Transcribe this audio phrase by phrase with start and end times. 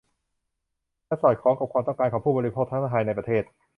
[1.07, 3.43] และสอดคล้องกับความต้องการของผู้บริโภคทั้งภายในประเทศ